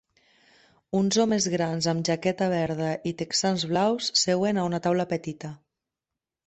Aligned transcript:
Uns 0.99 1.19
homes 1.23 1.47
grans 1.55 1.89
amb 1.93 2.05
jaqueta 2.09 2.47
verda 2.55 2.89
i 3.11 3.15
texans 3.21 3.67
blaus 3.75 4.11
seuen 4.25 4.63
a 4.63 4.69
una 4.73 4.83
taula 4.89 5.11
petita. 5.15 5.57